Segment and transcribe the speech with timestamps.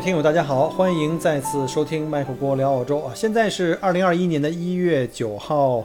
[0.00, 3.12] 听友，大家好，欢迎再次收听麦克郭聊澳洲啊！
[3.16, 5.84] 现在是二零二一年的一月九号，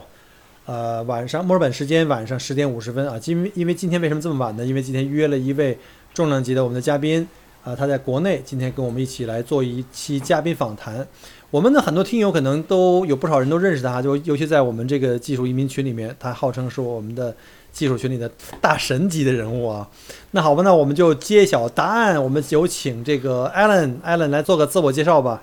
[0.66, 3.18] 呃，晚上墨尔本时间晚上十点五十分啊。
[3.18, 4.64] 今因为今天为什么这么晚呢？
[4.64, 5.76] 因为今天约了一位
[6.12, 7.26] 重量级的我们的嘉宾
[7.64, 11.06] 啊，他在国内，今天跟我们一起来做一期嘉宾访谈。
[11.50, 17.34] 我们的很多听友可能都有不少人都认识他，就尤其在我们这个技术移民群里面，他号称是我们的。
[17.74, 19.90] 技术群里的大神级的人物啊，
[20.30, 22.22] 那好吧，那我们就揭晓答案。
[22.22, 25.42] 我们有请这个 Allen，Allen 来做个自我介绍吧。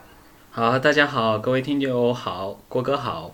[0.49, 3.31] 好，大家好，各位听友好，郭哥好。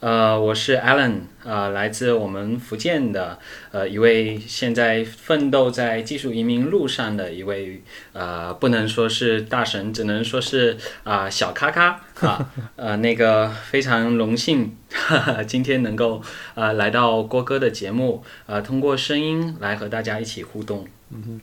[0.00, 3.38] 呃，我是 Alan，呃，来自我们福建的，
[3.70, 7.82] 呃，一位现在奋斗在技术移民路上的一位，
[8.14, 14.74] 呃，不能说是大神，只能说是啊小咖咖啊， 呃，那个非常荣幸，
[15.46, 16.22] 今天能够
[16.54, 20.88] 呃来到郭哥的节目，呃，通过声音来和大家一起互动。
[21.10, 21.40] 嗯哼，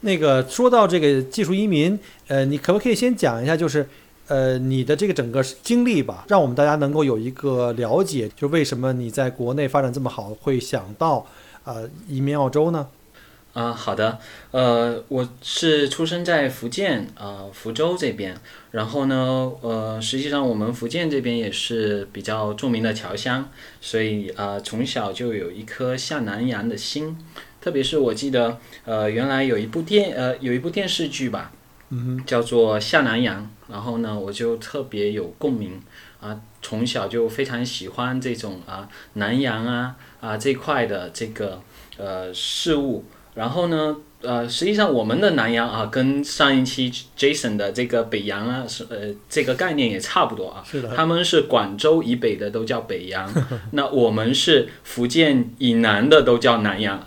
[0.00, 3.86] 那个说到这个技术移民，呃，你可不可以先讲一下，就是。
[4.26, 11.26] 呃，你的这个整个经历吧，让我们大家能够有一个了解，就为什么你在国内发展这么好，会想到
[11.64, 12.88] 呃移民澳洲呢？
[13.52, 14.18] 啊，好的，
[14.50, 18.36] 呃，我是出生在福建啊福州这边，
[18.72, 23.48] 然后呢，呃，实际上我们福建这边也是比较著名的侨乡，
[23.80, 27.16] 所以啊从小就有一颗向南洋的心，
[27.60, 31.52] 特别是我记得呃原来有一部电呃有一部电视剧吧。
[32.26, 35.80] 叫做下南洋，然后呢，我就特别有共鸣。
[36.20, 41.60] 啊，从小就非常喜欢这种啊南洋啊啊这块的这个
[41.98, 53.30] 呃事物，然后呢，呃，实际上我们的南洋啊，跟上一期 Jason 的这个北洋啊是呃这个概念也差不多啊，是的，他们是广州以北的都叫北洋，
[53.72, 57.04] 那我们是福建以南的都叫南洋，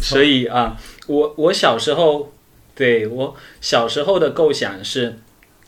[0.00, 0.76] 所以啊，
[1.08, 2.30] 我我小时候。
[2.74, 5.16] 对我小时候的构想是，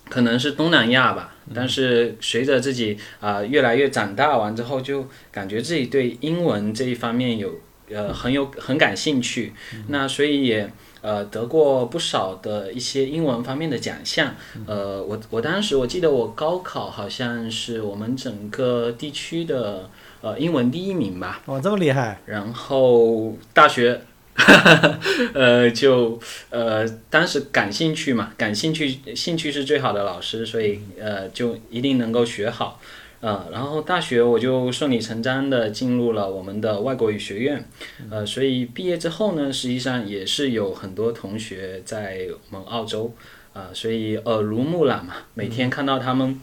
[0.09, 7.55] 可能是东南亚吧，但是随着自己啊越来越长大完之后，就感觉自己对英文这一方面有
[7.91, 9.53] 呃很有很感兴趣，
[9.89, 10.69] 那所以也
[11.01, 14.35] 呃得过不少的一些英文方面的奖项，
[14.67, 19.89] 呃我我当时我记得我高考好像是我们整个地区的
[20.23, 24.01] 呃英文第一名吧，哇这么厉害，然后大学。
[25.35, 26.19] 呃，就
[26.51, 32.81] 呃，当时感兴趣嘛，感兴趣，兴趣是最好的老师，所以呃，就一定能够学好，
[33.21, 37.67] 呃，然后大学我就顺理成章的进入了我们的外国语学院，
[38.11, 43.13] 呃，所以毕业之后呢，实际上也是有很多同学在我们澳洲，
[43.53, 46.41] 啊，所以耳濡目染嘛，每天看到他们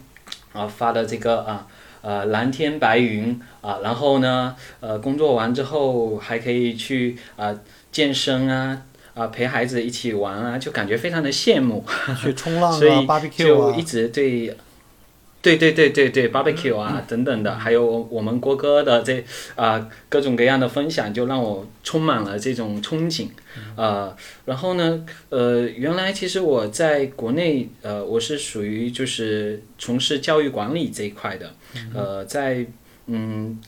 [0.52, 1.68] 啊发的这个啊。
[2.06, 7.58] 呃，蓝天白云啊，然后呢，呃，工作完之后还可以去啊
[7.94, 8.81] 健身啊，
[9.14, 11.86] 啊陪孩子一起玩啊，就感觉非常的羡慕。
[12.22, 14.54] 去冲浪啊，所以就一直对。
[15.44, 19.22] 对对对对对，barbecue 啊等等的，还有我们郭哥的这
[19.58, 23.28] 啊各种各样的分享，就让我充满了这种憧憬。
[23.76, 24.16] 呃，
[24.46, 31.54] 然后呢，呃，原来其实我在国内，呃，我是属于就是从事教育管理这一块的，
[31.94, 32.66] 呃，在
[33.08, 33.60] 嗯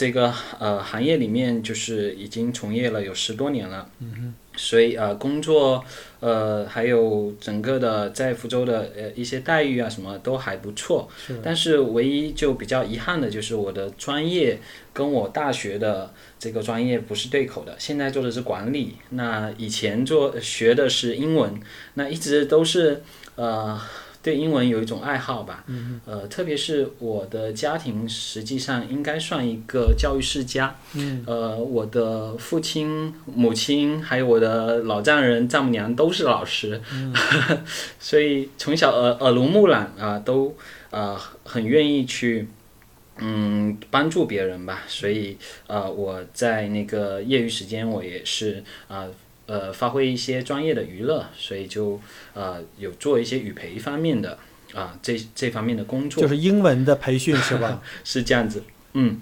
[0.00, 3.86] 这个呃行业里面，就是已经从业了有十多年了。
[3.98, 5.84] 嗯所以呃，工作
[6.20, 11.06] 呃，还有整个的在福州的呃一些待遇啊，什么都还不错。
[11.42, 14.58] 但是唯一就比较遗憾的就是我的专业
[14.94, 17.76] 跟我大学的这个专业不是对口的。
[17.78, 21.60] 现在做的是管理，那以前做学的是英文，
[21.94, 23.02] 那一直都是
[23.34, 23.78] 呃。
[24.22, 25.64] 对英文有一种爱好吧，
[26.04, 30.76] 呃，特别是我的家庭实际上应该算一个教育世家，
[31.26, 36.80] 呃，我的父亲、母亲还有我的老丈人、丈母娘都是老师，
[37.98, 40.54] 所以从小耳耳濡目染啊，都
[40.90, 42.46] 啊很愿意去
[43.18, 49.00] 嗯帮助别人吧，所以呃我在那个业余时间我也是啊。
[49.00, 49.10] 呃，
[49.72, 52.00] 发挥一些专业的娱乐，所以就
[52.34, 54.38] 呃有做一些语培方面的
[54.74, 57.82] 啊这这方面的工作，就是英文的培训是吧？
[58.04, 58.62] 是这样子，
[58.94, 59.20] 嗯，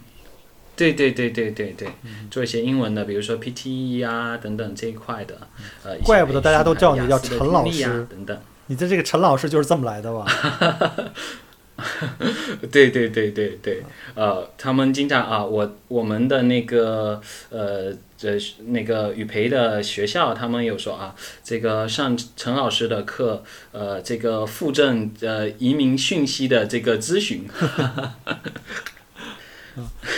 [0.77, 1.89] 对对对对对对，
[2.31, 5.49] 做一些英文的，比如说 PTE 啊等等这一块的，
[5.85, 8.39] 呃，怪不得大家都叫你叫陈老师等等。
[8.67, 10.27] 你的这个陈老师就是这么来的吧？
[12.73, 13.85] 对对对对对，
[14.15, 17.21] 呃，他们经常啊，我我们的那个
[17.51, 18.37] 呃这
[18.67, 21.15] 那个语培的学校，他们有说啊，
[21.45, 27.49] 这个上陈老师的课，呃，这个附赠呃移民讯息的这个咨询，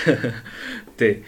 [0.96, 1.22] 对，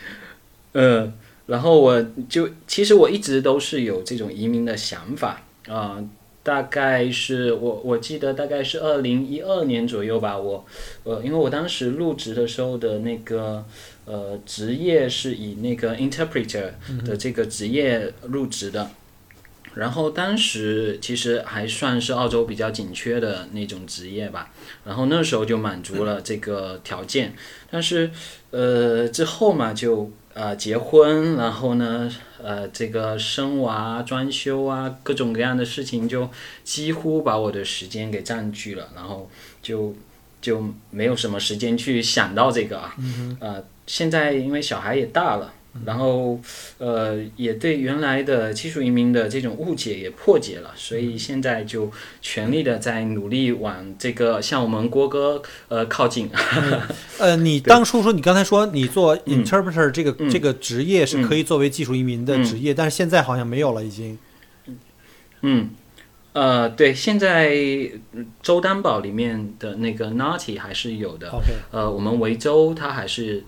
[0.72, 1.12] 呃，
[1.44, 6.02] 然后我就其实我一直都是有这种移民的想法啊。
[6.42, 10.64] 大概是我我记得大概是二零一二年左右吧，我
[11.04, 13.64] 呃，因为我当时入职的时候的那个
[14.04, 16.72] 呃职业是以那个 interpreter
[17.04, 18.90] 的这个职业入职的，
[19.74, 24.50] 然后当时其实还算是澳洲比较紧缺的那种职业吧，
[24.84, 27.34] 然后那时候就满足了这个条件，
[27.70, 28.10] 但是
[28.50, 30.10] 呃之后嘛就。
[30.34, 32.10] 呃，结婚，然后呢，
[32.42, 36.28] 呃，这个生娃、装修啊，各种各样的事情，就
[36.64, 39.30] 几乎把我的时间给占据了，然后
[39.60, 39.94] 就
[40.40, 42.96] 就没有什么时间去想到这个啊。
[43.40, 45.52] 呃，现在因为小孩也大了。
[45.86, 46.38] 然后，
[46.76, 51.90] 呃，也对原来的技术移民的这种误解也破解了，所以现在就
[52.20, 56.28] 全力的在努力往这个向我们郭哥呃靠近。
[57.18, 64.18] 呃，你当初说你刚才说你做 interpreter 这个这个职业是可以作为技术移民的职业，但是现在好像没有了，已经。
[65.40, 65.70] 嗯，
[66.34, 67.56] 呃，对，现在
[68.42, 71.30] 州担保里面的那个 naughty 还是有的。
[71.30, 71.46] OK。
[71.70, 73.42] 呃，我们维州它还是。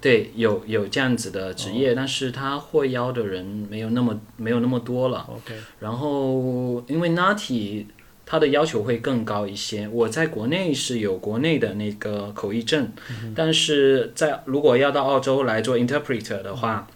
[0.00, 5.26] 对，有有这样子的职业，但是他获邀的人没有那么没有那么多了。
[5.28, 5.54] OK。
[5.80, 7.86] 然后因为 Nati
[8.26, 12.92] 他的要求会更高一些，我在国内是有国内的那个口译证，
[13.34, 16.86] 但是在如果要到澳洲来做 interpreter 的话，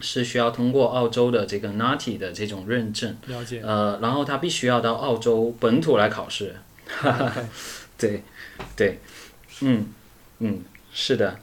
[0.00, 3.16] 是需要通过澳洲的这个 Nati 的这种认证。
[3.26, 3.60] 了解。
[3.62, 6.56] 呃，然后他必须要到澳洲本土来考试。
[6.88, 7.32] 哈哈
[7.96, 8.22] 对，
[8.74, 8.98] 对，
[9.60, 9.86] 嗯
[10.40, 10.60] 嗯，
[10.92, 11.38] 是的。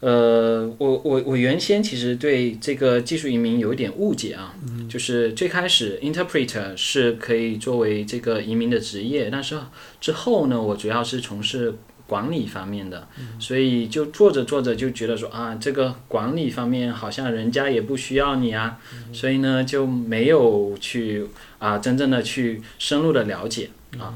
[0.00, 4.54] 呃，我我我原先其实对这个技术移民有一点误解啊，
[4.90, 9.58] 就是最开始 interpreter 是可以作为这个移民的职业，但是
[9.98, 11.74] 之后呢，我主要是从事
[12.06, 13.08] 管理方面的，
[13.40, 18.78] 所以就做着做着就觉得说啊，这个管理方面好像人家也不需要你啊，
[19.14, 21.26] 所以呢就没有去
[21.58, 24.12] 啊真正的去深入的了解啊，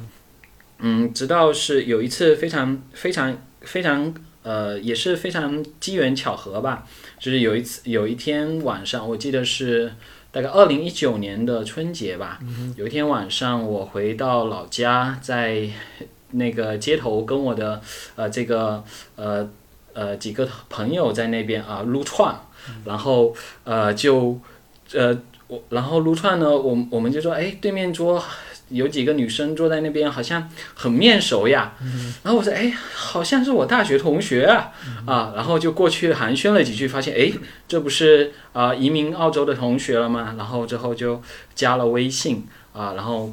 [0.80, 4.14] 嗯，直到是有一次非常非常非常。
[4.42, 6.86] 呃，也是非常机缘巧合吧。
[7.18, 9.92] 就是有一次，有一天晚上，我记得是
[10.32, 12.40] 大概二零一九年的春节吧。
[12.76, 15.68] 有一天晚上，我回到老家，在
[16.30, 17.80] 那个街头跟我的
[18.16, 18.82] 呃这个
[19.16, 19.48] 呃
[19.92, 22.34] 呃几个朋友在那边啊撸串，
[22.84, 23.34] 然后
[23.64, 24.40] 呃就
[24.92, 28.22] 呃我然后撸串呢，我我们就说，哎，对面桌。
[28.70, 31.74] 有几个女生坐在那边，好像很面熟呀。
[32.22, 34.72] 然后我说：“哎，好像是我大学同学啊。”
[35.06, 37.32] 啊，然后就过去寒暄了几句，发现哎，
[37.66, 40.34] 这不是啊移民澳洲的同学了吗？
[40.38, 41.20] 然后之后就
[41.54, 43.32] 加了微信啊，然后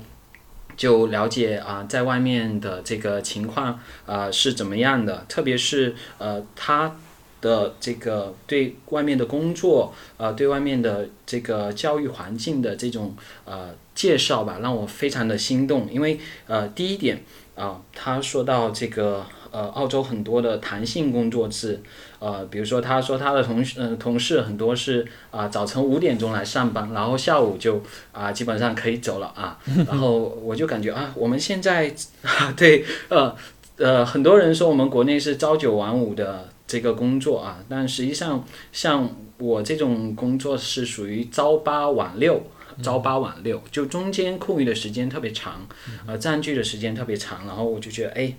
[0.75, 6.95] 就了解啊在外面的这个情况啊是怎么样的，特别是呃他
[7.41, 13.69] 的这个对外面的工作啊，对外面的这个教育环境的这种呃。
[13.97, 17.23] 介绍吧，让我非常的心动，因为呃，第一点
[17.55, 21.81] 啊，他说到这个呃，澳洲很多的弹性工作制，
[22.19, 29.57] 呃，比如说他说他的同嗯同事很多是啊，早晨五点钟来上班，然后下午就啊基本上可以走了啊，
[29.89, 33.35] 然后我就感觉啊，我们现在 啊对呃
[33.77, 42.43] 呃很多人说我们国内是朝九晚五的这个工作啊，但实际上像我这种工作是属于朝八晚六。
[42.81, 45.67] 朝八晚六，就中间空余的时间特别长，
[46.05, 48.35] 呃，占据的时间特别长，然后我就觉得，哎，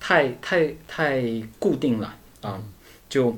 [0.00, 1.22] 太太太
[1.58, 2.62] 固定了啊，
[3.08, 3.36] 就，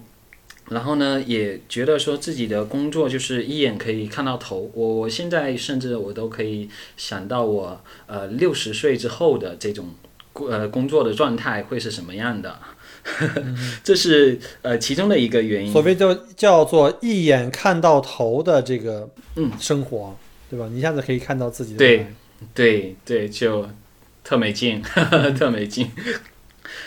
[0.71, 9.95] 然后呢，也觉得说自己的工作就是一眼可以看到头，我我现在甚至我都可以想到我呃六十岁之后的这种
[10.35, 12.59] 呃工作的状态会是什么样的。
[13.85, 15.73] 这是呃其中的一个原因。
[15.73, 20.17] 所谓叫叫做一眼看到头的这个嗯生活，
[20.51, 20.67] 对吧？
[20.71, 22.07] 你一下子可以看到自己的对
[22.55, 23.69] 对对，就
[24.25, 24.83] 特没劲，
[25.39, 25.91] 特没劲。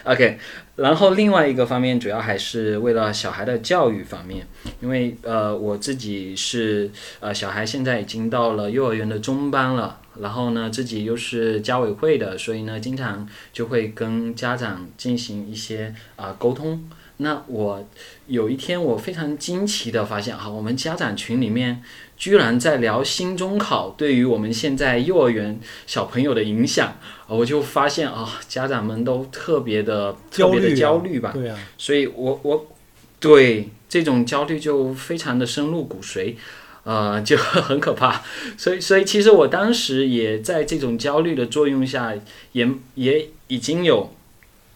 [0.03, 0.37] OK，
[0.75, 4.45] 然后另外一个方面主要还是为了小孩的教育方面，
[4.81, 9.99] 因为呃我自己是呃小孩现在已经到了幼儿园的中班了。
[10.21, 16.89] 然后呢，自己又是家委会的，所以呢，经常就会跟家长进行一些啊沟通。
[17.21, 17.85] 那我
[18.27, 21.83] 有一天我非常惊奇的发现，哈，我们家长群里面
[22.15, 26.95] 居然在聊新中考对于我们现在幼儿园小朋友的影响，
[27.27, 31.33] 我就发现啊，家长们都特别的特别的焦虑吧，
[31.77, 32.67] 所以我我
[33.19, 36.35] 对这种焦虑就非常的深入骨髓，
[36.89, 38.23] 呃，就 很可怕。
[38.57, 42.13] 所以所以其实我当时也在这种焦虑的作用下，
[42.53, 44.11] 也也已经有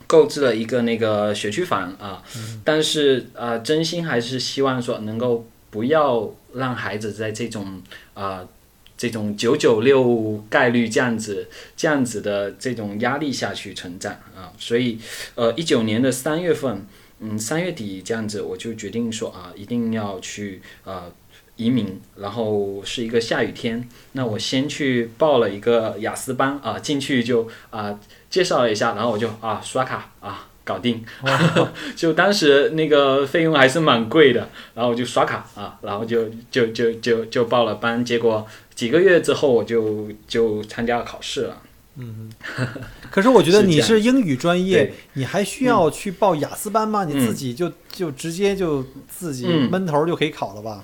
[0.06, 2.22] 购置了一个那个学区房啊，
[2.64, 7.82] 但是啊、呃真心还是希望说能够不要让孩子在这种
[8.14, 8.48] 啊。
[8.96, 14.98] 这种九九六概率这样子这样子的这种压力下去成长啊，所以
[15.36, 16.86] 呃一九年的三月份，
[17.20, 21.12] 嗯三月底这样子我就决定说啊一定要去呃
[21.56, 31.04] 移民，然后是一个下雨天，那我先去报了一个雅思班啊，进去就啊介绍了一下，然后我就啊刷卡啊搞定，
[31.96, 41.62] 就当时那个费用还是蛮贵的，然后我就刷卡啊，然后就就就就就报了班，结果几个月之后我就就参加了考试了。
[41.96, 42.32] 嗯
[43.12, 47.06] 可是我觉得你是英语专业，你还需要去报雅思班吗？
[47.06, 49.70] 你自己就就直接就自己嗯。
[49.70, 50.84] 闷头就可以考了吧？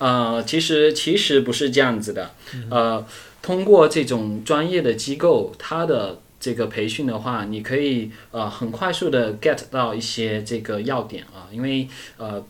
[0.00, 2.30] 呃，其实其实不是这样子的，
[2.70, 3.06] 呃，
[3.42, 12.42] 通过这种专业的机构，它的这个培训的话，你可以呃很快速的 get 到一些这个要点啊，因为呃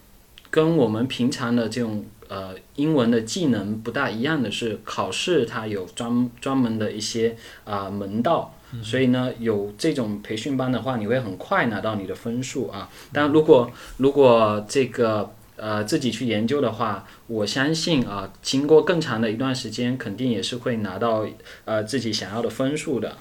[0.49, 8.55] 跟我们平常的这种呃英文的技能不大一样的是，考试它有专专门的一些啊、门道。
[8.85, 12.89] 所以呢，有这种培训班的话，你会很快拿到你的分数啊。
[13.13, 15.29] 但，如果如果这个
[15.61, 21.27] 呃自己去研究的话，我相信啊，经过更长的一段时间，肯定也是会拿到
[21.67, 23.17] 呃自己想要的分数的。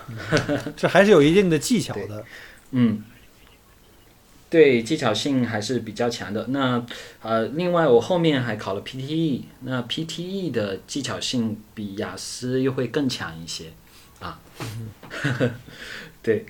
[0.76, 2.24] 这还是有一定的技巧的。
[2.72, 3.04] 嗯，
[4.50, 6.48] 对，技巧性还是比较强的。
[6.48, 6.86] 那
[7.22, 13.74] 呃，另外我后面还考了 PTE，那 PTE 的技巧性比雅思又会更强一些
[14.20, 14.40] 啊。
[16.24, 16.46] 对，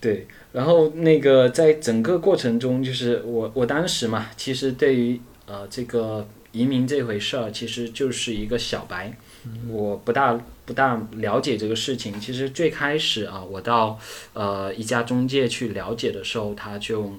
[0.00, 0.26] 对。
[0.52, 9.16] 然后那个在整个过程中，就是我我当时嘛，其实对于呃这个移民这回事儿，其实就是一个小白，
[9.68, 12.20] 我不大不大了解这个事情。
[12.20, 13.98] 其实最开始啊，我到
[14.34, 17.12] 呃一家中介去了解的时候，他就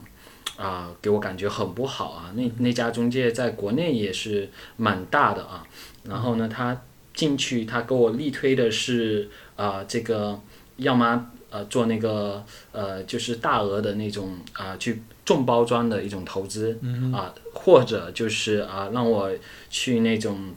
[0.55, 2.31] 啊、给我感觉很不好啊。
[2.35, 4.47] 那那家中介在国内也是
[4.77, 5.65] 蛮大的啊，
[6.03, 6.79] 然后呢，他
[7.15, 10.39] 进去他给我力推的是啊、这个
[10.77, 12.43] 要么呃做那个
[12.73, 16.77] 呃就是大额的那种啊、去重包装的一种投资
[17.13, 19.31] 啊、或者就是啊、让我
[19.69, 20.53] 去那种。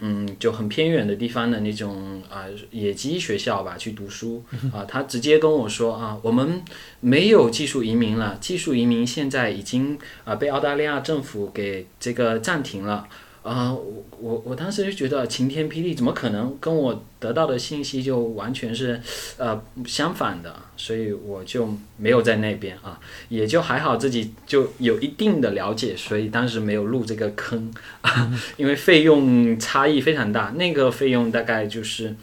[0.00, 6.60] 嗯，就很偏远的地方的那种啊、野鸡学校吧，去读书啊、他直接跟我说啊，我们
[6.98, 13.06] 没有技术移民了，技术移民现在已经啊、被澳大利亚政府给这个暂停了。
[13.44, 16.56] 啊、我我我当时就觉得晴天霹雳，怎么可能？
[16.58, 18.98] 跟我得到的信息就完全是
[19.36, 22.98] 呃相反的，所以我就没有在那边啊，
[23.28, 27.70] 也就还好自己就有一定的了解，所以当时没有入这个坑
[28.00, 32.16] 啊， 因为费用差异非常大，那个费用大概就是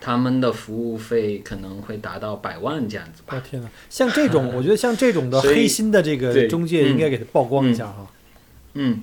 [0.00, 3.34] 他们的服务费可能会达到百万这样子吧。
[3.36, 8.06] 我天哪，像这种，我觉得像这种的 黑心的这个中介，嗯应该给他曝光一下哈。
[8.74, 9.00] 嗯，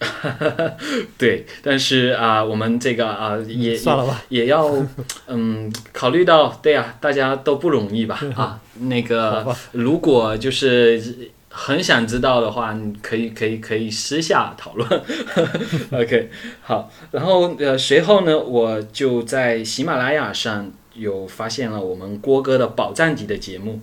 [1.18, 4.70] 对，但是啊、我们这个啊、也算了吧，也要
[5.26, 14.88] 嗯考虑到，对啊，大家都不容易吧啊，那个，如果就是很想知道的话，你可以可以可以私下讨论。
[15.92, 16.30] OK，
[16.62, 23.80] 好，然后呃随后呢，我就在喜马拉雅上有发现了我们郭哥的宝藏级的节目，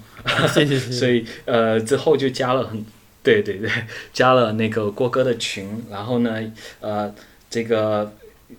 [0.54, 0.80] 谢谢。
[0.92, 2.86] 所以呃之后就加了很，
[3.28, 3.70] 对对对，
[4.14, 7.14] 加了那个郭哥的群，然后呢呃
[7.50, 8.14] 这个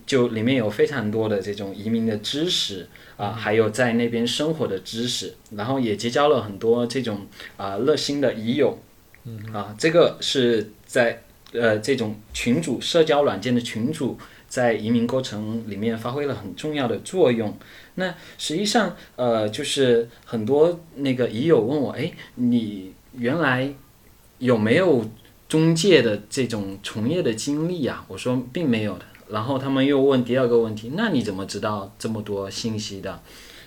[0.05, 7.25] 就里面有非常多的这种移民的知识啊、还有在那边生活的知识，然后也结交了很多这种
[7.57, 8.77] 啊、热心的移友，
[9.51, 14.17] 啊这个是在呃这种群主社交软件的群主。
[14.49, 17.55] 在移民过程里面发挥了很重要的作用。
[17.95, 23.71] 那实际上，呃，就是很多那个移友问我，哎，你原来
[24.39, 25.05] 有没有
[25.47, 28.03] 中介的这种从业的经历啊？
[28.07, 29.05] 我说并没有的。
[29.29, 33.21] 然后他们又问第二个问题，那你怎么知道这么多信息的？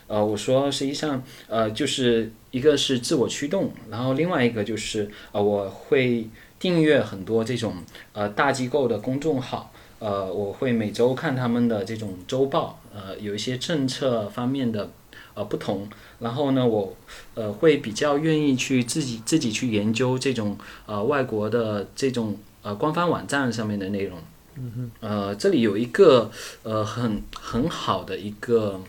[0.09, 7.77] 呃，我说实际上，呃，就是一个是自我驱动，然后另外一个就是呃，我会订阅很多这种
[8.13, 9.73] 呃大机构的公众号。
[10.01, 14.91] 呃，我会每周看他们的这种周报，呃，有一些政策方面的
[15.35, 15.89] 呃不同。
[16.19, 16.97] 然后呢，我
[17.35, 24.19] 呃会比较愿意去自己自己去研究这种呃外国的这种呃官方网站上面的内容。
[24.55, 26.31] 嗯哼呃，这里有一个
[26.63, 28.81] 呃很很好的一个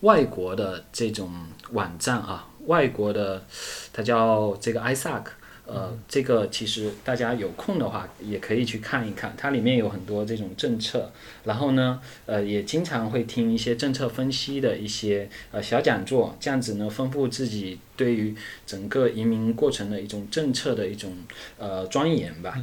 [0.00, 1.30] 外国的这种
[1.72, 3.44] 网站啊，外国的
[3.92, 5.22] 它叫这个 ISAC。
[5.66, 11.10] 呃，这个其实大家有空的话也可以去看一看，它里面有很多这种政策，
[11.44, 21.12] 然后呢，呃，也经常会听一些政策分析的一些呃小讲座，这样子呢，丰富自己对于整个移民过程的一种政策的一种
[21.58, 22.56] 呃钻研吧。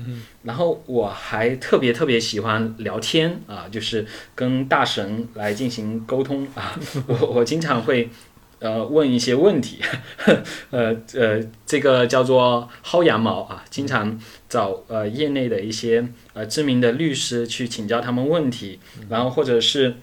[0.43, 8.09] 然后我还特别特别喜欢聊天啊，就是跟大神来进行沟通啊， 我我经常会。
[8.63, 9.81] 呃，问一些问题，
[10.71, 14.17] 呃呃，这个叫做薅羊毛啊，经常
[14.47, 18.79] 找呃业内的一些呃知名的律师去请教他们问题，
[19.09, 19.97] 然后或者是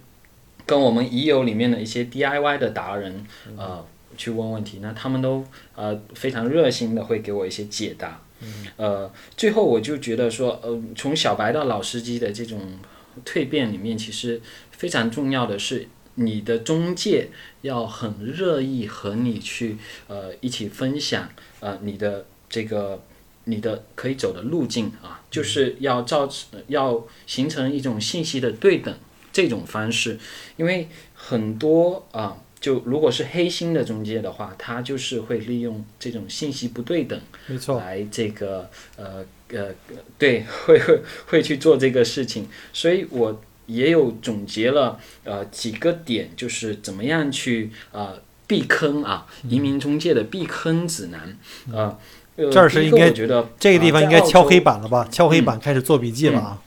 [0.66, 3.24] 跟我们已有里面的一些 DIY 的达人
[3.56, 3.82] 呃
[4.18, 5.42] 去问问题，那他们都
[5.74, 8.20] 呃非常热心的会给我一些解答，
[8.76, 12.60] 呃，最后我就觉得说，呃，从小白到老司机的这种
[13.24, 15.88] 蜕变里面，其实非常重要的是。
[16.16, 17.28] 你的中介
[17.62, 23.02] 要很乐意和你去呃一起分享呃你的这个
[23.44, 26.28] 你的可以走的路径啊，就是要造
[26.68, 28.94] 要形成一种信息的对等
[29.32, 30.18] 这种方式，
[30.56, 39.74] 因为很多啊，就如果是黑心的中介的话，他就是会利用这种信息不对等，没错，来这个呃呃
[40.18, 43.40] 对会会会去做这个事情，所以我。
[43.70, 51.36] 也有总结了呃几个点，就是怎么样去呃避坑啊，移民中介的避坑指南
[51.76, 51.98] 啊。
[52.36, 55.06] 这儿是应该觉得这个地方应该敲黑板了吧？
[55.10, 56.62] 敲黑板开始做笔记了啊。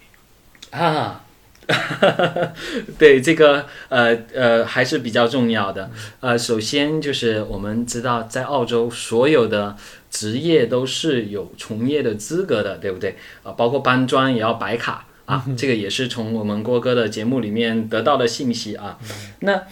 [0.69, 1.23] 啊，
[2.99, 5.89] 对这个呃呃还是比较重要的。
[6.19, 9.75] 呃，首先就是我们知道，在澳洲所有的
[10.11, 13.17] 职业都是有从业的资格的，对不对？
[13.41, 15.07] 啊，包括搬砖也要白卡。
[15.25, 18.99] 啊，这个也是从我们郭哥的节目里面得到的信息啊。
[19.39, 19.63] 那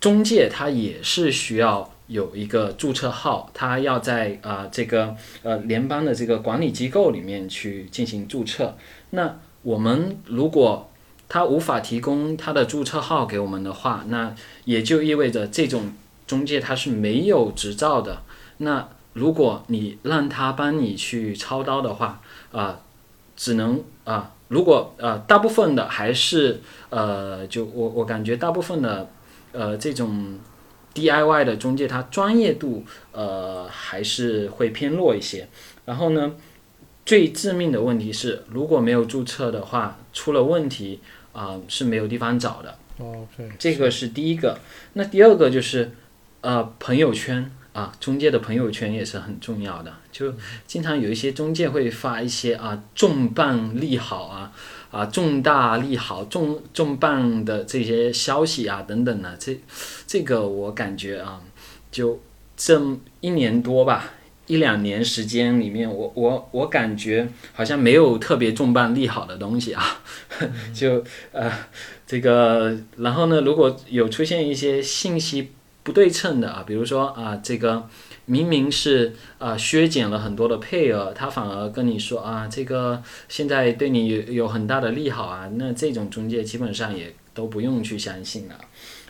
[0.00, 8.76] 中介他也是需要有一个注册号，他要在啊这个呃联邦的这个管理机构里面去进行注册。
[9.10, 10.90] 那我们如果
[11.28, 14.34] 他无法提供他的注册号给我们的话，那
[14.66, 15.92] 也就意味着这种
[16.26, 18.22] 中介他是没有执照的。
[18.58, 22.20] 那如果你让他帮你去操刀的话，
[22.52, 22.80] 啊，
[23.36, 24.30] 只能啊。
[24.48, 29.10] 如果呃，大部分的还是呃，就我我感觉大部分的
[29.52, 30.38] 呃这种
[30.94, 35.48] DIY 的中介，它专业度呃还是会偏弱一些。
[35.86, 36.34] 然后呢，
[37.06, 41.00] 最致命的问题是，如果没有注册的话，出了问题
[41.32, 42.76] 啊是没有地方找的。
[43.00, 44.58] OK，这个是第一个。
[44.92, 45.90] 那第二个就是
[46.42, 47.50] 呃朋友圈。
[47.74, 50.32] 啊，中介的朋友圈也是很重要的，就
[50.64, 54.52] 经常有一些中介会发一些啊重磅利好啊
[54.92, 59.60] 啊重大利好重重磅的这些消息啊等等的，这
[60.06, 61.42] 这个我感觉啊，
[61.90, 62.20] 就
[62.56, 62.80] 这
[63.20, 64.12] 一年多吧，
[64.46, 70.00] 一两年时间里面，我我我感觉好像没有特别重磅利好的东西啊，
[70.72, 71.50] 就呃
[72.06, 75.50] 这个，然后呢，如果有出现一些信息。
[75.84, 77.86] 不对称的啊，比如说啊，这个
[78.24, 88.54] 明明是啊削减了很多的配额，他反而跟你说啊，这个现在对你有有很大的利好啊，那这种中介基本上也都不用去相信了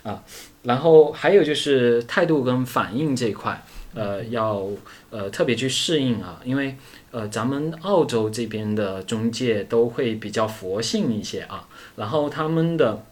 [0.02, 0.24] 啊。
[0.64, 4.66] 然后还有就是态度跟反应这块，呃，要
[5.10, 6.76] 呃特别去适应啊，因为
[7.12, 13.04] 呃咱们澳洲这边的中介都会比较佛性一些啊，然后他们的。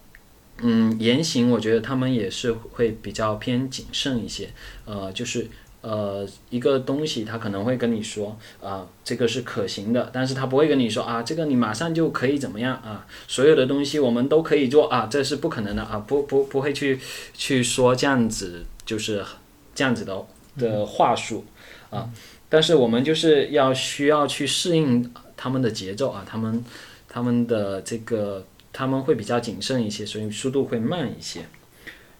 [0.59, 4.49] 嗯，言行我觉得他们也是会比较偏谨慎一些，
[4.85, 5.47] 呃，就是
[5.81, 16.99] 呃一个东西他可能会跟你说啊，这个是可行的，但是他不会跟你说啊，这个你马上就可以怎么样啊，所有的东西我们都可以做啊，这是不可能的啊，不不不会去
[17.33, 19.25] 去说这样子就是
[19.73, 20.25] 这样子的
[20.57, 21.43] 的话术
[21.89, 22.09] 啊，
[22.47, 26.63] 但是我们就是要需要去适应他们的节奏啊，他们
[27.09, 28.45] 他们的这个。
[28.73, 31.41] 他们会比较谨慎一些，所以速度会慢一些。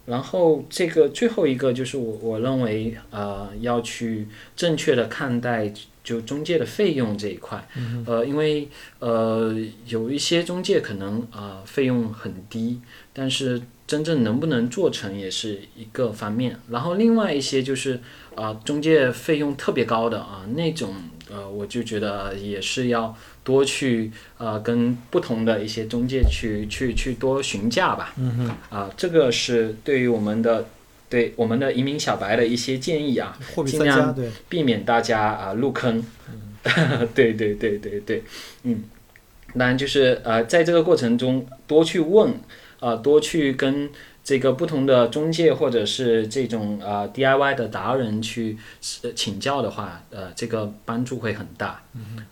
[0.06, 7.66] 然后这个最后一个就是我我认为呃要去正确的看待就中介的费用这一块，
[8.06, 8.68] 呃因为
[9.00, 9.56] 呃
[9.88, 12.82] 有一些中介可能啊费用很低，
[13.13, 16.60] 但是真正能不能做成也是一个方面。
[16.70, 18.02] 然后另外一些就是
[18.36, 20.96] 啊中介费用特别高的啊那种
[21.32, 23.15] 呃我就觉得也是要。
[23.46, 30.65] 多去呃跟不同的一些中介去去去多询价吧，嗯啊，这个是对于我们的
[31.10, 34.15] 对我们的移民小白的一些建议啊，尽量，
[34.48, 36.02] 避免大家啊入坑。
[37.13, 38.24] 对对对对对，
[38.63, 38.86] 嗯，
[39.58, 42.34] 当然就是呃，在这个过程中多去问，
[42.80, 43.89] 啊，多去跟
[44.24, 48.58] 这个不同的中介或者是这种呃 DIY 的达人去
[49.02, 51.82] 呃请教的话，呃，这个帮助会很大。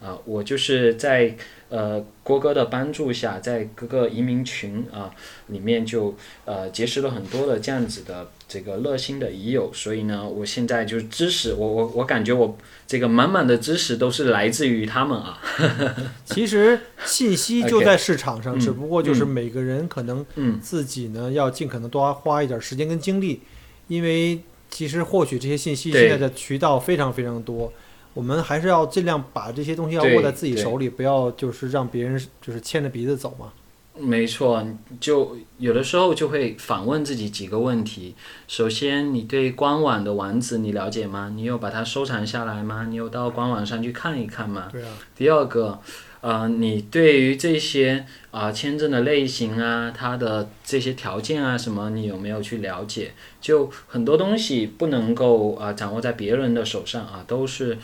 [0.02, 1.36] 啊，我就是在
[1.70, 5.14] 呃郭哥的帮助下，在各个移民群啊
[5.48, 15.40] 里面就呃结识了很多的这样子的这个热心的已友，所以呢，我现在就是知识，我我我感觉我这个满满的知识都是来自于他们啊。
[16.26, 23.40] 其实信息就在市场上，嗯只不过就是每个人可能嗯，自己呢要尽可能多花一点时间跟精力，
[23.88, 27.72] 因为其实获取这些信息现在的渠道非常非常多，
[28.14, 33.54] 我们还是要尽量把这些东西要握在自己手里，不要就是让别人就是牵着鼻子走嘛。
[34.02, 34.66] 没错，
[35.00, 38.16] 就有的时候就会反问自己几个问题。
[38.48, 41.32] 首先，你对官网的网址你了解吗？
[41.36, 42.88] 你有把它收藏下来吗？
[42.90, 44.70] 你有到官网上去看一看吗？
[44.72, 45.80] 对啊，第二个，
[46.22, 53.12] 呃，你对于这些啊、签证的类型啊，它的这些条件啊什么，你有没有去了解？
[53.40, 57.78] 就很多东西不能够啊、掌握在别人的手上啊，都是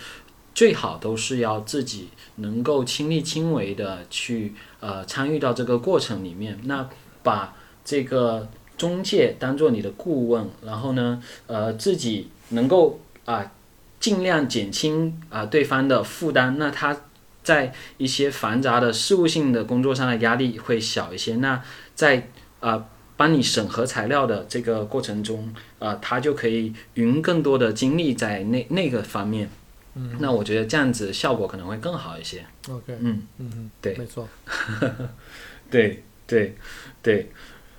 [0.57, 6.59] 最好都是要自己能够亲力亲为的去呃参与到这个过程里面。
[6.63, 6.89] 那
[7.21, 13.51] 把这个中介当做你的顾问，然后呢，呃，自己能够啊、
[13.99, 17.01] 尽量减轻啊、对方的负担，那他
[17.43, 21.35] 在一些繁杂的事务性的工作上的压力会小一些。
[21.35, 21.61] 那
[21.93, 22.29] 在
[22.61, 22.83] 啊、
[23.15, 29.51] 帮你审核材料的这个过程中，啊、他就可以匀更多的精力在那那个方面。
[29.97, 30.17] 嗯。
[30.19, 32.45] 那我觉得这样子效果可能会更好一些。
[32.69, 33.95] ，OK，嗯，嗯嗯，对。
[33.97, 34.27] 没错，
[35.69, 36.55] 对对
[37.01, 37.29] 对，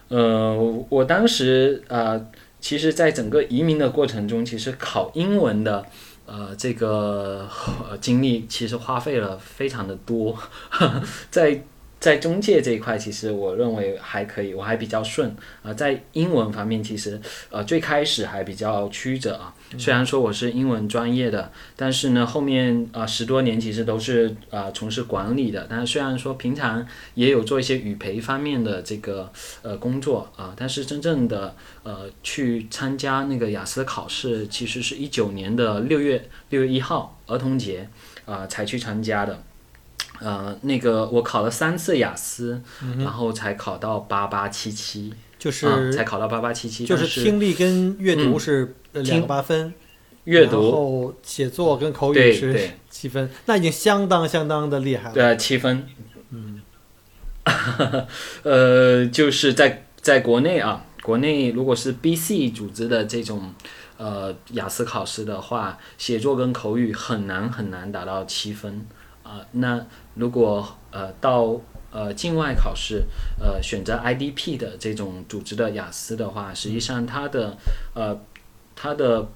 [0.09, 5.85] 呃，我我当时呃，其实，在整个移民的过程中，其实考英文的
[6.27, 7.49] 呃这个
[7.89, 10.37] 呃精力其实花费了非常的多，
[11.31, 11.63] 在
[12.01, 19.55] 在中介这一块，其实我认为还可以，我还比较顺啊、在英文方面，其实呃最开始还比较曲折啊。
[19.77, 25.67] 虽然说我是英文专业的，但是呢，后面啊、十多年其实都是啊、从事管理的。
[25.69, 29.31] 但是虽然说平常也有做一些语培方面的这个
[29.63, 37.89] 呃工作啊、但是真正的呃去参加那个雅思考试，其实是一九年的六月六月一号儿童节
[38.25, 39.43] 啊、才去参加的。
[40.21, 42.61] 呃，那个我考了三次雅思，
[42.99, 46.85] 然后才考到八八七七，就是，才考到八八七七。
[46.85, 49.73] 就是听力跟阅读嗯是两个八分，
[50.25, 55.15] 阅读后写作跟口语是 七分，那已经相当相当的厉害了。
[55.15, 55.87] 对七分，
[56.31, 56.61] 嗯，
[58.43, 63.55] 呃，就是在在国内啊，国内如果是 BC 组织的这种
[63.99, 68.85] 呃雅思考试的话，写作跟口语很难很难达到七分
[69.23, 69.85] 啊、那
[70.19, 73.05] 如果呃到呃境外考试，
[73.41, 77.57] 呃选择 IDP 的这种组织的雅思的话，实际上它的
[77.95, 78.21] 呃
[78.77, 79.27] 它的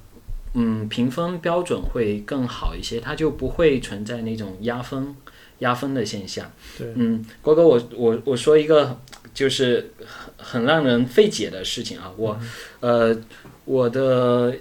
[0.55, 5.15] 嗯评分标准会更好一些，它就不会存在那种压分
[5.61, 6.51] 压分的现象。
[6.77, 8.99] 对，嗯，郭哥，我我我说一个
[9.33, 9.93] 就是
[10.37, 12.39] 很很让人费解的事情啊，我、
[12.81, 13.17] 呃
[13.65, 14.53] 我的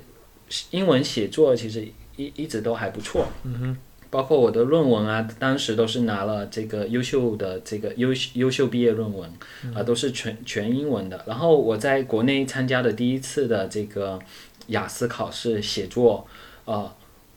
[0.69, 3.77] 英文写作其实一一直都还不错，嗯哼，
[4.12, 9.28] 包括我的论文啊，当时都是拿了这个优秀的这个优优秀毕业论文
[9.74, 11.24] 啊、都是全全英文的。
[11.26, 14.19] 然后我在国内参加的第一次的这个
[14.67, 16.28] 雅思考试写作，
[16.65, 16.93] 呃，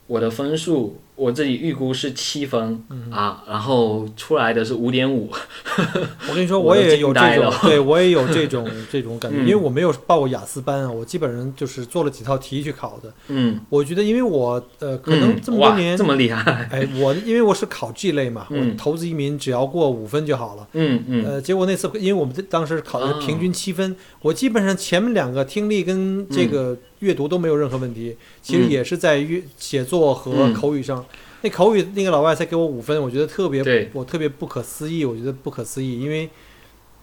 [0.08, 5.31] 我的分数我自己预估是七分、啊，然后出来的是五点五。
[6.29, 13.12] 我跟你说， 我也有这种，对我也有这种这种感觉，嗯因为我没有报过雅思班啊，我基本上就是做了几套题去考的。
[13.29, 16.68] 嗯，我觉得，因为我呃，可能嗯这么多哇年，这么厉害。
[16.72, 20.66] 哎，我因为我是考 G 类嘛，嗯我投资移民只要过五分就好了。
[20.72, 31.03] 嗯嗯呃，结果那次因为我们当时考的是平均七分，我基本上前面两个听力跟这个阅读都没有任何问题，其实嗯也是在阅写作和嗯口语上。
[31.44, 36.30] 那口语那个老外才给我五分，我觉得特别对，我特别不可思议，我觉得不可思议，因为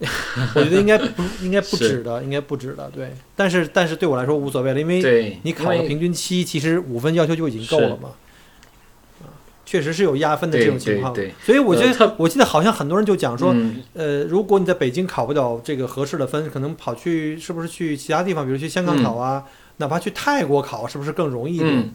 [0.00, 3.12] 我觉得应该不应该不止的，应该不止的，对。
[3.36, 8.10] 但是但是对我来说无所谓了，因为，你考了平均七，其实五分要求就已经够了嘛。
[9.22, 9.30] 啊，
[9.64, 13.76] 确实是有压分的这种情况，对对所以我觉得、呃我记得好像很多人就讲说，嗯。
[13.94, 19.44] 呃，如果你在北京考不了这个合适的分，可能跑去是不是去其他地方，比如去香港考啊，
[19.76, 21.70] 哪怕去泰国考，是不是更容易一点？
[21.78, 21.94] 嗯，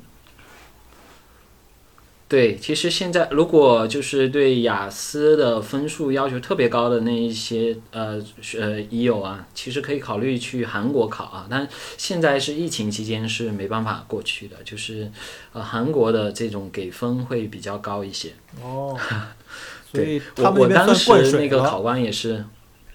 [2.30, 8.22] 对，其实现在如果就是对雅思的分数要求特别高的那一些呃
[8.60, 11.48] 呃已友啊，其实可以考虑去韩国考啊。
[11.50, 11.66] 但
[11.98, 15.10] 现在是疫情期间是没办法过去的，就是
[15.54, 18.34] 呃韩国的这种给分会比较高一些。
[18.62, 19.00] 哦，
[19.94, 22.44] 对，我我当时那个考官也是，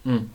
[0.05, 0.29] 嗯，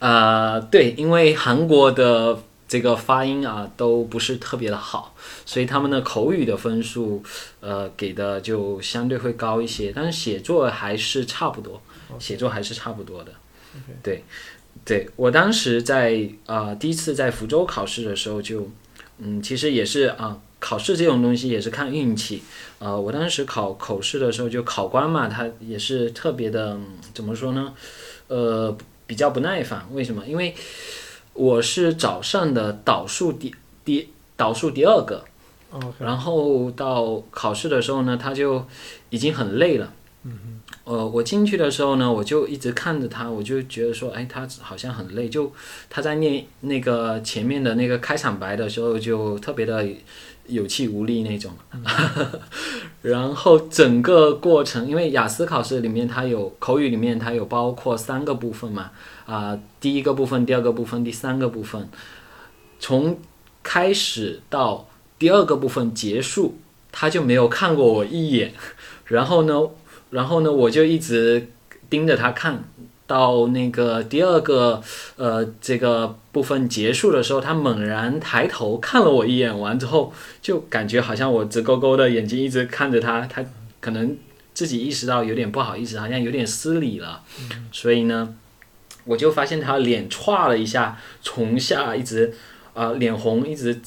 [0.00, 2.42] 呃，对，因为韩国的
[2.74, 5.14] 这个发音啊都不是特别的好，
[5.46, 7.22] 所以他们的口语的分数，
[7.60, 11.80] 呃，给的就相对会高一些，但是写作还是差不多，
[12.18, 13.30] 写作还是差不多的。
[14.02, 14.24] 对，
[14.84, 18.68] 对我当时在啊、第一次在福州考试的时候就，
[19.18, 22.42] 嗯，其实也是啊、考试这种东西也是看运气。
[22.80, 27.72] 呃，我当时考口试的时候，就考官嘛，他也是特别的，嗯怎么说呢？
[28.26, 29.86] 呃，比较不耐烦。
[29.92, 30.26] 为什么？
[30.26, 30.52] 因为
[31.34, 35.24] 我是早上的倒数第第倒数第二个
[35.98, 38.64] 然后到考试的时候呢，他就
[39.10, 39.92] 已经很累了。
[40.84, 45.28] 呃，我进去的时候呢，我就一直看着他，我就觉得说，哎，他好像很累。
[45.28, 45.50] 就
[45.90, 49.86] 他在念那个前面的那个开场白的时候，就特别的
[50.46, 51.52] 有气无力那种。
[53.02, 58.90] 然后整个过程，因为雅思考试里面它有口语里面它有包括三个部分嘛，
[59.26, 61.88] 啊、第一个部分、第二个部分、第三个部分，
[62.78, 63.18] 从
[63.62, 66.56] 开始到第二个部分结束，
[66.90, 68.52] 他就没有看过我一眼，
[69.04, 69.68] 然后呢，
[70.10, 71.50] 然后呢，我就一直
[71.90, 72.64] 盯着他看，
[73.06, 74.82] 到那个第二个
[75.16, 83.44] 呃这个部分结束的时候，他猛然抬头看了我一眼，完之后就感觉好像我直勾勾的眼睛一直看着他，他
[83.80, 84.16] 可能
[84.54, 87.22] 自己意识到有点不好意思，好像有点失礼了，
[87.70, 88.34] 所以呢，
[89.04, 92.32] 我就发现他脸歘了一下，从下一直
[92.72, 93.80] 啊、脸红，一直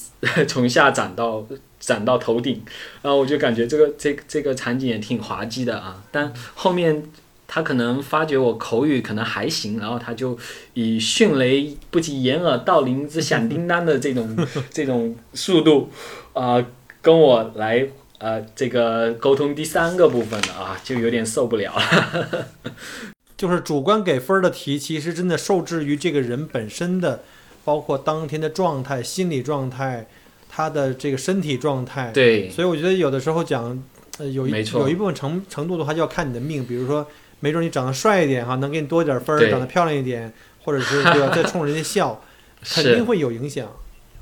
[0.47, 1.45] 从下长到
[1.79, 2.63] 长到头顶，
[3.01, 6.03] 然后我就感觉这个这这个场景也挺滑稽的啊。
[6.11, 7.03] 但后面
[7.47, 10.37] 他可能发觉我口语可能还行，然后他就
[10.73, 14.37] 以迅雷不及掩耳盗铃之响叮当的这种
[14.69, 15.89] 这种速度
[16.33, 16.63] 啊、
[17.01, 17.87] 跟我来
[18.19, 22.47] 呃这个沟通第三个部分的啊，就有点受不了了。
[23.37, 27.23] 就是主观给分儿的题，其实真的受制于这个人本身的，
[27.63, 30.07] 包括当天的状态、心理状态、
[30.49, 32.11] 他的这个身体状态。
[32.11, 33.83] 对所以我觉得有的时候讲，
[34.17, 36.65] 呃，有一有一部分程程度的话，就要看你的命。
[36.65, 37.07] 比如说，
[37.39, 40.31] 没准你长得帅一点哈，能给你多一点分儿；长得漂亮一点，
[40.63, 42.21] 或者是对吧， 再冲人家笑，
[42.63, 43.67] 肯定会有影响。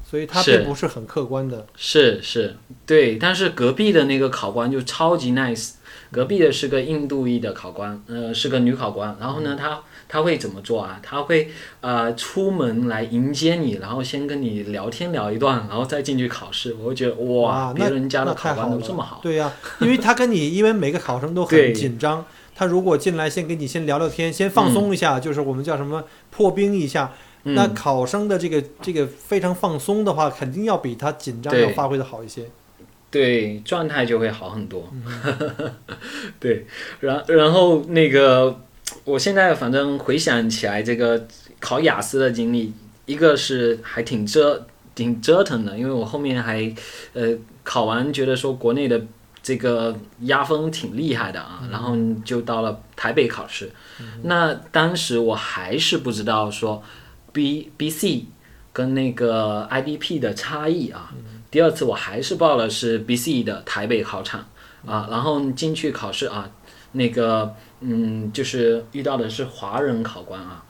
[0.08, 1.66] 所以它并不是很客观的。
[1.76, 5.72] 是是，对，但是隔壁的那个考官就超级 nice，
[6.12, 9.18] 隔壁的是个印度裔的考官，呃，是个女考官。
[9.20, 11.00] 然后呢，她她会怎么做啊？
[11.02, 11.50] 她会
[11.82, 16.76] 呃出门来迎接你，然后先跟你聊天聊一段，然后再进去考试。
[16.80, 19.20] 我会觉得哇，别那人家的考官都这么好。
[19.24, 22.24] 对呀、因为他跟你，因为每个考生都 很紧张，
[22.56, 27.14] 他如果进来先跟你先聊聊天，先放松一下，就是我们叫什么破冰一下。
[27.48, 32.46] 那嗯，考生的这个这个非常放松的话，肯定要比他紧张要发挥的好一些。
[33.12, 34.90] 对，状态就会好很多。
[34.92, 35.72] 嗯
[36.40, 36.66] 对，
[37.02, 38.60] 然然后那个，
[39.04, 41.28] 我现在反正回想起来这个
[41.60, 42.74] 考雅思的经历，
[43.06, 44.66] 一个是还挺折
[44.96, 46.74] 挺折腾的，因为我后面还
[47.14, 47.30] 呃
[47.64, 49.00] 考完，觉得说国内的
[49.46, 53.72] 这个压分挺厉害的啊，然后就到了台北考试。
[54.24, 56.82] 那当时我还是不知道说
[57.32, 58.26] B B C
[58.74, 61.14] 跟那个 IDP 的差异啊。
[61.52, 64.44] 第二次我还是报了是 B C 的台北考场
[64.84, 66.50] 啊，然后进去考试啊，
[66.94, 70.66] 那个嗯，就是遇到的是华人考官啊，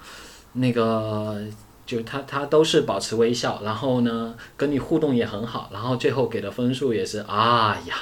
[0.52, 1.42] 那个
[1.86, 7.96] 就他他都是保持微笑，然后呢跟你互动也很好，然后最后给的分数也是啊呀，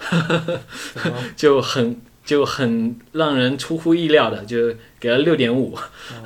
[1.36, 5.76] 就很就很让人出乎意料的，就给了六点五，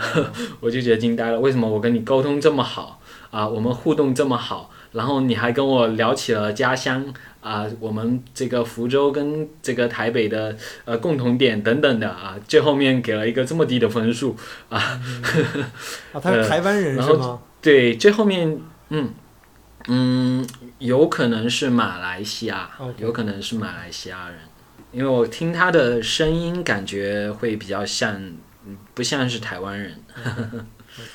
[0.60, 14.36] 我就觉得惊呆了，为什么我跟你沟通这么好啊，我们互动这么好，然后你还跟我聊起了家乡啊，我们这个福州跟这个台北的呃共同点等等的啊，最后面给了一个这么低的分数，
[14.68, 14.78] 啊，
[16.12, 17.40] 啊他是 呃台湾人是吗？
[17.60, 18.58] 对，最后面
[18.90, 19.10] 嗯
[19.88, 20.46] 嗯，
[20.78, 24.38] 有可能是马来西亚有可能是马来西亚人，
[24.92, 28.14] 因为我听他的声音感觉会比较像，
[28.66, 29.94] 嗯不像是台湾人。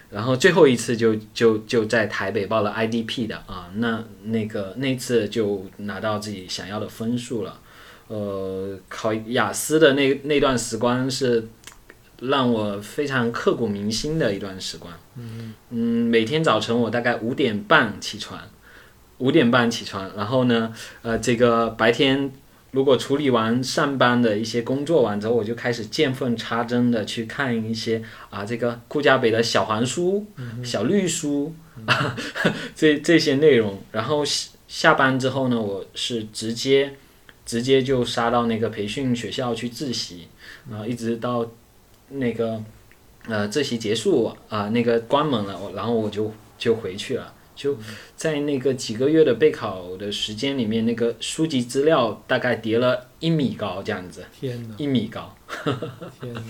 [0.10, 7.60] 然后最后一次就就就在台北报了 IDP 的啊，那那个那次就拿到自己想要的分数了。
[8.08, 11.48] 呃，考雅思的那那段时光是
[12.20, 14.94] 让我非常刻骨铭心的一段时光。
[15.16, 15.54] 嗯，
[16.10, 18.42] 每天早晨我大概五点半起床，
[19.20, 22.32] 五点半起床，然后呢，呃，这个白天
[22.72, 30.26] 如果处理完上班的一些工作完之后，我就开始见缝插针的去看一些啊，这个顾家北的小黄书、
[30.64, 31.54] 小绿书
[31.86, 32.16] 啊，
[32.76, 33.82] 这这些内容。
[33.92, 36.94] 然后下下班之后呢，我是直接
[37.46, 40.28] 直接就杀到那个培训学校去自习，
[40.72, 41.46] 啊，一直到
[42.10, 42.64] 那个
[43.28, 47.34] 呃自习结束啊，那个关门了，我然后我就就回去了。
[47.60, 47.78] 就
[48.16, 55.36] 在那个几个月的备考的时间里面，那个书籍资料大概叠了一米高这样子，天哪，一米高。
[56.22, 56.42] 天哪，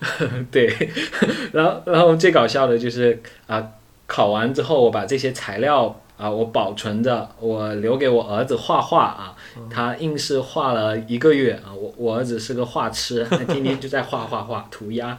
[0.50, 0.74] 对，
[1.52, 3.72] 然后然后最搞笑的就是啊，
[4.06, 9.34] 考完之后我把这些材料啊我保存着，我留给我儿子画画啊，
[9.68, 15.18] 他硬是画了一个月啊，我我儿子是个画痴，他天天就在画画画涂鸦。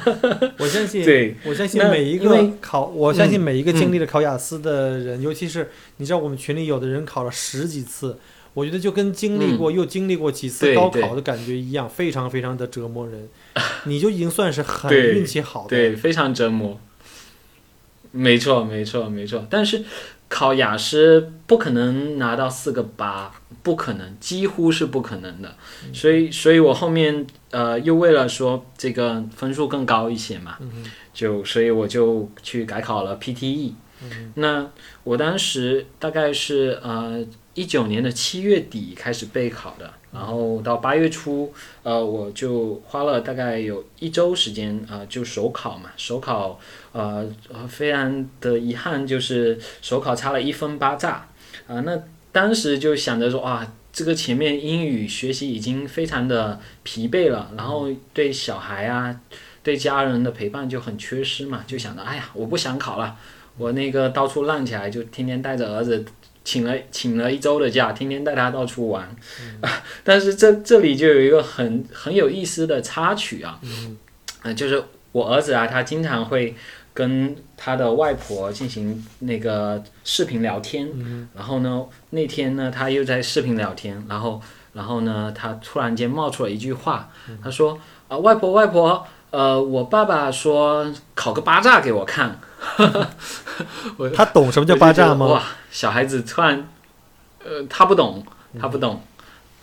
[0.58, 8.18] 我相信，对，我相信每一个考，我相信嗯每一个经历了考雅思的人，尤其是你知道我们群里有的人考了十几次，
[8.52, 13.28] 我觉得就跟经历过、又经历过几次高考的感觉一样，非常非常的折磨人。
[13.84, 16.78] 你就已经算是很运气好的，对，非常折磨。
[18.12, 19.46] 没错，没错，没错。
[19.50, 19.84] 但是
[20.28, 25.54] 考雅思不可能拿到四个八，不可能，几乎是不可能的。
[25.92, 30.58] 所以，所以我后面呃又为了说这个分数更高一些嘛，
[31.14, 33.72] 就所以我就去改考了 PTE。
[34.34, 34.68] 那
[35.04, 41.52] 我当时大概是呃一九年的七月底开始备考的，然后到八月初，
[41.82, 46.58] 呃，我就花了大概有一周时间啊、呃就首考嘛，首考，
[46.92, 47.28] 呃，
[47.68, 51.28] 非常的遗憾就是首考差了一分八炸，
[51.66, 52.02] 啊、那
[52.32, 59.20] 当时就想着说啊，这个前面英语学习已经非常的疲惫了，然后对小孩啊，
[59.62, 63.16] 对家人的陪伴就很缺失嘛，就想着，哎呀，我不想考了。
[63.58, 66.04] 我那个到处浪起来，就天天带着儿子，
[66.46, 69.16] 请了请了一周的假，天天带他到处玩。
[70.04, 73.58] 但是这这里就有一个很很有意思的插曲啊，
[74.42, 74.80] 呃，就是
[75.10, 76.54] 我儿子啊，他经常会
[76.94, 80.88] 跟他的外婆进行那个视频聊天，
[81.34, 84.40] 然后呢，那天呢，他又在视频聊天，然后
[84.72, 87.10] 然后呢，他突然间冒出了一句话，
[87.42, 92.38] 他说啊、外婆外婆，呃，我爸爸说考个八炸给我看。
[94.14, 95.26] 他懂什么叫霸占吗？
[95.26, 96.68] 哇，小孩子突然，
[97.44, 98.24] 呃，他不懂，
[98.58, 99.02] 他不懂，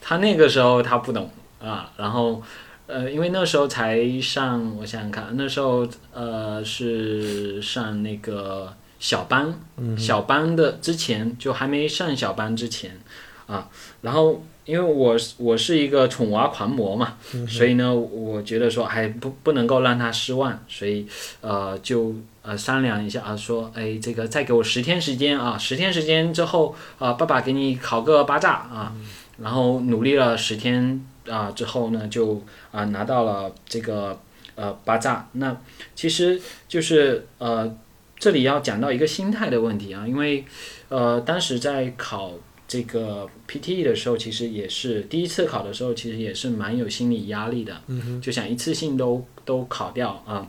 [0.01, 1.29] 他那个时候他不懂
[1.61, 1.91] 啊。
[1.97, 2.41] 然后，
[2.87, 9.53] 呃，因为那时候才上，我想想看，那时候呃是上那个小班，
[9.97, 12.99] 小班的之前就还没上小班之前
[13.47, 13.69] 啊。
[14.01, 21.07] 然后，因为我是我是一个宠娃狂魔嘛，所以呢，我觉得说还不不能够让他失望，所以
[21.41, 22.15] 呃就。
[22.43, 28.93] 呃，商量一下啊，说，哎，这个再给我十天时间啊，十天时间之后啊，爸爸给你考个八炸啊，
[29.39, 34.19] 然后努力了十天啊之后呢，就啊拿到了这个
[34.55, 35.29] 呃八炸。
[35.31, 35.57] 那
[35.95, 37.73] 其实就是呃
[38.19, 40.43] 这里要讲到一个心态的问题啊，因为
[40.89, 42.33] 呃当时在考
[42.67, 47.81] 这个 PTE 的时候，其实也是第一次考的时候，其实也是蛮有心理压力的，
[48.21, 50.39] 就想一次性都都考掉啊。
[50.39, 50.47] 嗯，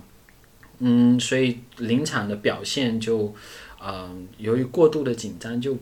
[1.20, 3.34] 所以临场的表现就，
[3.80, 5.76] 呃，由于过度的紧张，就，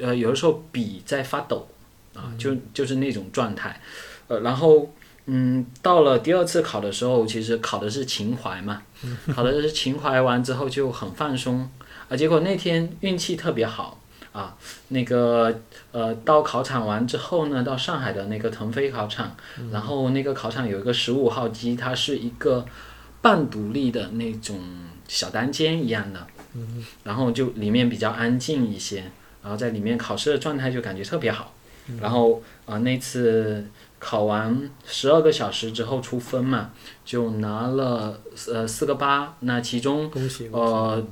[0.00, 1.68] 呃，有的时候笔在发抖，
[2.14, 3.80] 啊，就就是那种状态，
[4.26, 4.90] 呃，然后，
[5.26, 8.82] 嗯，到了第二次考的时候，其实考的是情怀嘛，
[9.34, 11.68] 考的是情怀，完之后就很放松，
[12.08, 14.00] 啊，结果那天运气特别好，
[14.32, 14.56] 啊，
[14.88, 15.60] 那个，
[15.92, 19.36] 呃，到考场完之后呢，到上海的那个腾飞考场，
[19.70, 22.64] 然后那个考场有一个十五号机，它是一个。
[23.20, 24.60] 半独立的那种
[25.08, 26.26] 小单间一样的，
[27.04, 29.04] 然后就里面比较安静一些，
[29.42, 31.52] 然后在里面考试的状态就感觉特别好，
[32.00, 33.66] 然后啊、呃、那次
[33.98, 36.70] 考完十二个小时之后出分嘛，
[37.04, 40.10] 就拿了呃四个八，那其中
[40.52, 41.04] 呃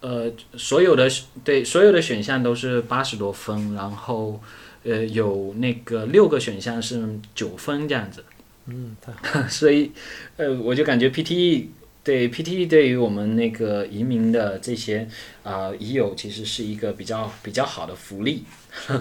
[0.00, 1.08] 呃所有的
[1.42, 4.38] 对所有的选项都是八十多分，然后
[4.82, 8.22] 呃有那个六个选项是九分这样子。
[8.66, 9.92] 嗯，太好， 所以，
[10.36, 11.66] 呃，我就感觉 PTE
[12.02, 15.08] 对 PTE 对于我们那个移民的这些
[15.42, 18.44] 啊、呃、移友，其实是一个比较比较好的福利。
[18.72, 19.00] 是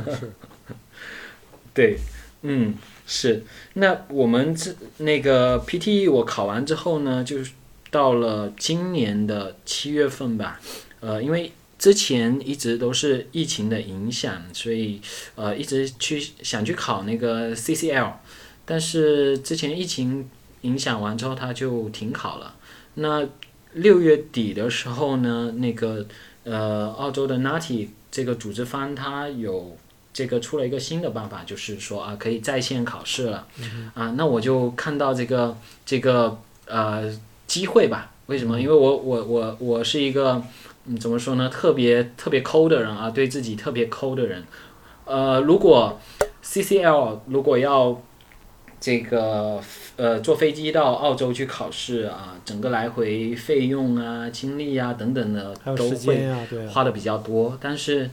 [1.74, 1.98] 对，
[2.42, 2.76] 嗯，
[3.08, 3.44] 是。
[3.74, 7.52] 那我们这那个 PTE 我考完之后呢，就是
[7.90, 10.60] 到了今年的七月份吧，
[11.00, 15.02] 呃，因为之前一直都是疫情的影响，所以
[15.36, 18.14] 呃一直去想去考那个 CCL。
[18.74, 20.28] 但是之前疫情
[20.62, 22.56] 影响完之后，他就停考了。
[22.96, 23.24] 那
[23.74, 26.04] 六月底的时候呢，那个
[26.44, 29.78] 呃澳洲的 NATI 这个组织方，他有
[30.12, 33.46] 这个出了一个新的办法，就是说啊，可以在线考试了，
[33.94, 35.56] 啊，那我就看到这个
[35.86, 37.16] 这个呃
[37.46, 38.12] 机会吧。
[38.26, 38.60] 为什么？
[38.60, 40.42] 因为我我我我是一个
[40.88, 44.44] 嗯怎么说呢，特别特别抠的人啊，对自己特别抠的人。
[45.06, 46.00] 呃，如果
[46.44, 48.02] CCL 如果要
[48.84, 49.62] 这个
[49.96, 56.28] 呃坐飞机到澳洲去考试啊，整个来回费用啊、精力啊等等的都会
[56.68, 58.10] 花的比较多，但是，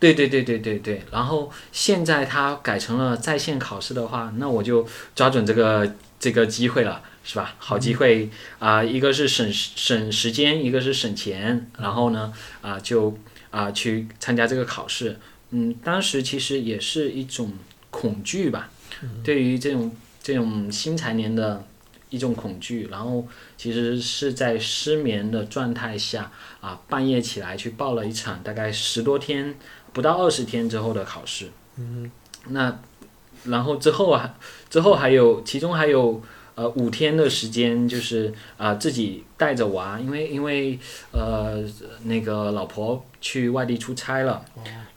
[0.00, 4.84] 对对对对对对，然后现在它改成了在线考试的话，那我就
[5.14, 7.54] 抓准这个这个机会了，是吧？
[7.58, 12.32] 好机会啊、一个是省省时间，一个是省钱，然后呢
[12.62, 13.16] 啊、就
[13.52, 17.52] 啊、去参加这个考试，嗯，当时其实也是一种
[17.90, 18.70] 恐惧吧，
[19.22, 19.90] 对于这种
[20.22, 21.64] 这种新财年的
[22.08, 23.26] 一种恐惧，然后
[23.56, 26.30] 其实是在失眠的状态下。
[26.60, 29.54] 啊，半夜起来去报了一场大概十多天，
[29.94, 31.48] 不到二十天之后的考试。
[31.76, 32.10] 嗯，
[32.48, 32.78] 那
[33.44, 34.34] 然后之后啊，
[34.68, 36.20] 之后还有其中还有
[36.60, 40.78] 呃五天的时间，就是啊、自己带着娃，因为因为
[41.12, 41.64] 呃
[42.04, 44.44] 那个老婆去外地出差了，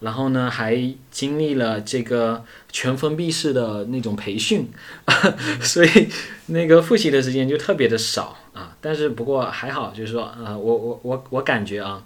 [0.01, 0.77] 然后呢还
[1.09, 4.67] 经历了这个全封闭式的那种培训，
[5.63, 6.09] 所以
[6.47, 8.75] 那个复习的时间就特别的少啊。
[8.81, 12.05] 但是不过还好，就是说呃我我我我感觉啊。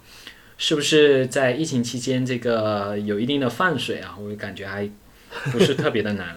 [0.60, 4.18] 是不是在疫情期间这个有一定的放水啊？
[4.20, 4.90] 我感觉还
[5.52, 6.36] 不是特别的难。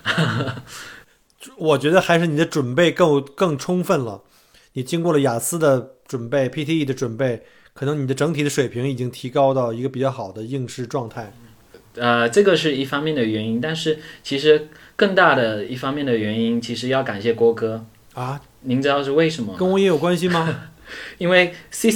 [1.57, 4.22] 我觉得还是你的准备更更充分了。
[4.74, 11.32] 你经过了雅思的准备、PTE 的准备，可能你的整体的水平已经提高到一个比较好的应试状态。
[11.97, 17.84] 呃，这个是一方面的原因，但是其实更大的一方面的原因，其实要感谢郭哥。
[18.14, 19.57] 啊，您知道是为什么？
[19.57, 20.70] 跟我也有关系吗？
[21.18, 21.91] 因为 C，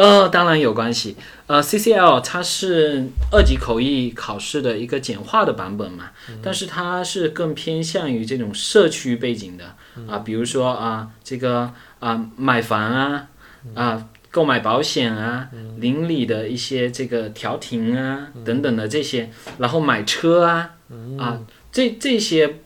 [0.00, 1.16] 呃，当然有关系。
[1.46, 6.10] 呃，CCL 它是二级口译考试的一个简化的版本嘛，
[6.42, 9.74] 但是它是更偏向于这种社区背景的
[10.06, 13.26] 啊，比如说啊，这个啊买房啊
[13.74, 14.08] 啊。
[14.30, 20.74] 购买保险啊，邻里的一些这个调停啊，等等的这些，然后买车啊，
[21.18, 21.40] 啊，
[21.72, 22.60] 这这些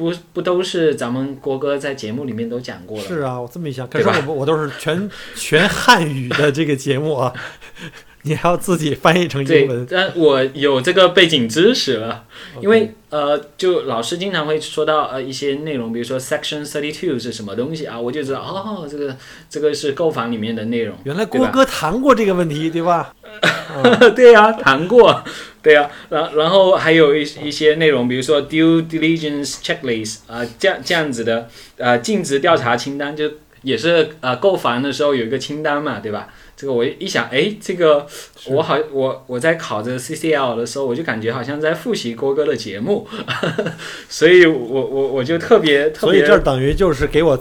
[0.00, 3.04] 不不都是咱们国哥在节目里面都讲过了？
[3.04, 7.30] 是啊，我这么一想，可是我我都是全全汉语的这个节目啊，
[8.22, 12.24] 你还要自己翻译成英对文，，但我有这个背景知识了，
[12.60, 19.16] 因为呃，就老师经常会说到呃一些内容，比如说 Section Thirty Two 是什么东西啊，我就知道哦，这个
[19.48, 20.96] 这个是购房里面的内容。
[21.04, 23.14] 原来郭哥谈过这个问题，对吧？
[24.14, 25.24] 对呀、谈过，
[25.62, 33.30] 对呀、然然后还有一一些内容，比如说 due diligence checklist 啊、这样这样子的呃尽职调查清单，就
[33.62, 36.28] 也是呃购房的时候有一个清单嘛，对吧？
[36.56, 38.06] 这个我一想，哎，这个
[38.48, 43.08] 我好我我在考这个 CCL 的时候，我就感觉好像在复习郭哥的节目，
[44.10, 44.56] 所以我
[44.86, 47.34] 我我就特别特别所以这等于就是给我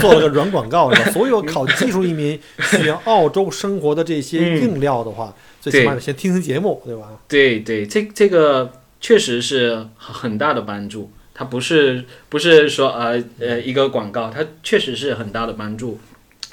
[0.00, 1.10] 做了个软广告，是吧？
[1.14, 2.38] 所有考技术移民
[2.70, 7.12] 去澳洲生活的这些嗯硬料的话，最起码得先听听节目，对吧？
[7.28, 11.10] 对对，这这个确实是很大的帮助。
[11.38, 16.00] 它不是不是说呃呃一个广告，它确实是很大的帮助。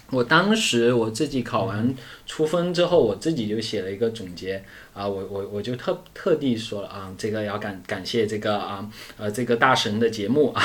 [0.09, 1.95] 我当时我自己考完
[2.27, 4.61] 出分之后，我自己就写了一个总结
[4.93, 10.61] 啊，我我我就特特地说了啊，这个要感感谢这个啊呃这个大神的节目啊，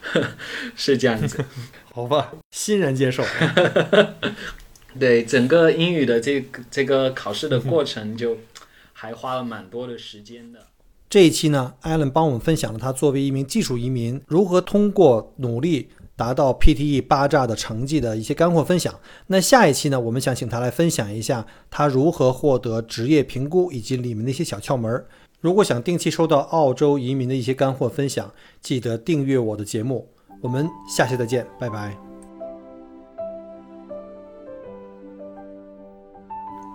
[0.76, 1.42] 是这样子。
[1.90, 3.24] 好吧，欣然接受。
[5.00, 8.38] 对整个英语的这个这个考试的过程，就
[8.92, 10.60] 还花了蛮多的时间的。
[11.08, 18.92] 这一期呢，艾伦帮我们分享了他作为一名技术移民如何通过努力达到 PTE 八炸的成绩的一些干货分享。
[19.28, 25.04] 那下一期呢，我们想请他来分享一下他如何获得职业评估以及里面的一些小窍门。
[25.40, 30.08] 如果想定期收到澳洲移民的一些干货分享，记得订阅我的节目。
[30.40, 31.96] 我们下期再见，拜拜。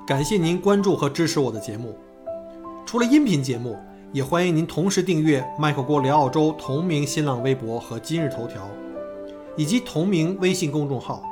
[0.08, 1.96] 感谢您关注和支持我的节目。
[2.86, 3.78] 除了音频节目，
[4.14, 8.68] 也欢迎您同时订阅“麦克郭聊澳洲”同名新浪微博和今日头条，
[9.56, 11.24] 以及同名微信公众号，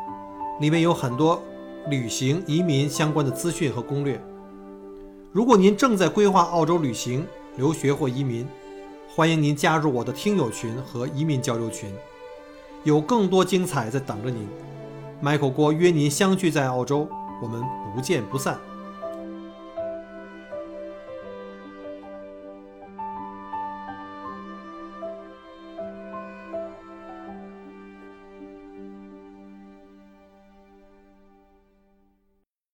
[0.62, 1.42] 里面有很多
[1.90, 4.18] 旅行、移民相关的资讯和攻略。
[5.34, 7.28] 如果您正在规划澳洲旅行、
[7.58, 8.48] 留学或移民，
[9.14, 11.92] 欢迎您加入我的听友群和移民交流群，
[12.86, 14.48] 有更多精彩在等着您。
[15.22, 17.10] Michael 郭约您相聚在澳洲，
[17.44, 17.62] 我们
[17.94, 18.58] 不见不散。